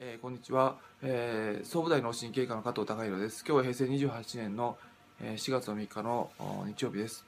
[0.00, 3.44] えー、こんにちは、えー、総武大脳神経科の加藤孝弘です。
[3.44, 4.78] 今日は平成28年の、
[5.20, 6.30] えー、4月の3日の
[6.68, 7.24] 日曜日です。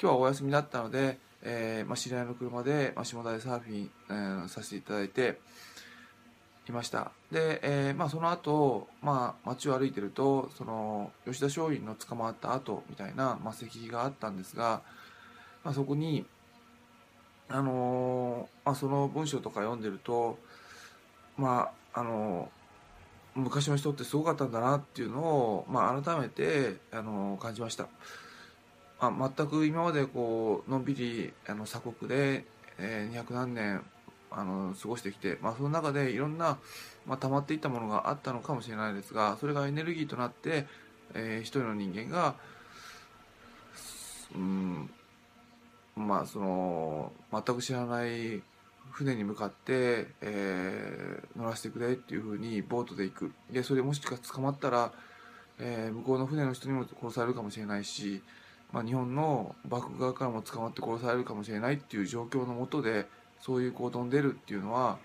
[0.00, 5.38] 今日はお休みだったので、えーまあ、知り合いの車で、まあ、下田でサーフィン、えー、させていただいて
[6.70, 7.12] いました。
[7.30, 14.80] で、えーまあ、その後、まあ、街を歩いてると、その吉田松陰の捕まった後みたいな、まあ、石碑があったんですが、
[15.62, 16.24] まあ、そこに、
[17.50, 20.38] あのー、まあ、その文章とか読んでると、
[21.36, 22.50] まあ、あの
[23.34, 27.88] 昔の人ってすごかったんだなっていうのを、まあ、改めてあの感じました、
[29.00, 32.44] まあ、全く今までこうのんびりあの鎖国で、
[32.78, 33.82] えー、200何年
[34.30, 36.58] あの過ごしてきて、まあ、その中でいろんな、
[37.06, 40.66] まあ、溜まっていったものがあったのかもしれないですがそれがエネルギーとなって、
[41.14, 42.34] えー、一人の人間が
[44.34, 44.90] うん
[45.96, 48.42] まあその全く知らない
[48.90, 50.75] 船に向かって、えー、
[51.46, 53.32] らせてくれっていうふうにボートで行く。
[53.50, 54.92] でそれもしか捕まったら、
[55.58, 58.22] えー、向こうの船の人にも殺されるかもしれないし、
[58.72, 63.06] まあ、日本の幕府側からも捕まって殺されるかもしれないっていう状況のもとで
[63.40, 64.98] そういう行動に出るっていうのは、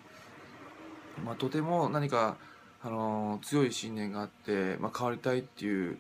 [1.24, 2.38] まあ、とても何か、
[2.84, 5.98] あのー、強い信念があって、まあ、変わりたいっていう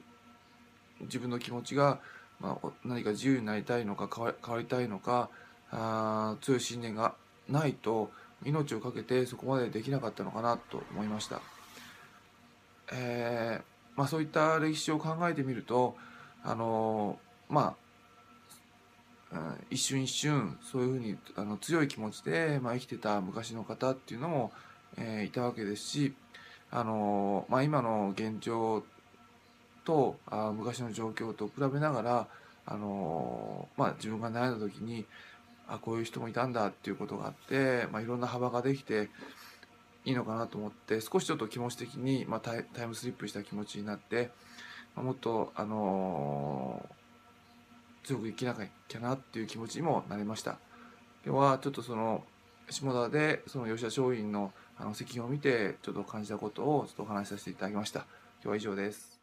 [1.02, 2.00] 自分の気持ちが、
[2.40, 5.30] まあ、何か自由になりたいのか変わ変わりたいのか
[5.72, 7.16] あ強い信念が
[7.48, 8.12] ないと
[8.44, 11.42] 命を懸けてそこまでできなかったのかなと思いました。
[12.94, 15.96] えーまあ、そういった歴史を考えてみると
[16.44, 17.20] あの
[17.50, 17.76] ま
[19.34, 24.52] あ一瞬一瞬そういうふうにあの強い気持ちで、まあ、生きてた昔の方っていうのも、
[24.98, 26.14] えー、いたわけですし
[26.70, 28.84] あの、まあ、今の現状
[29.86, 32.28] とあ昔の状況と比べながら
[32.66, 35.06] あの、まあ、自分が悩んだ時に
[35.72, 39.10] あこういう人もいたんだっていうことがあって、まあ、いろんな幅ができて
[40.04, 44.32] いいのかなと思って少しちょっと気持ち的に、まあ、タイタイムスリップした気持ちになって、
[44.96, 48.56] まあ、もっと、あのー、強く生きな
[48.88, 50.58] きゃなっていう気持ちにもなりました。
[51.26, 52.24] 今日はちょっとその
[52.70, 58.00] 下田でその吉田松陰のあの責任を見てちょっと感じたことをちょっとお話しさせていただきました。
[58.44, 59.21] 今日は以上です。